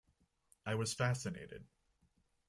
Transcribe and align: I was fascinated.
I 0.65 0.73
was 0.73 0.95
fascinated. 0.95 1.63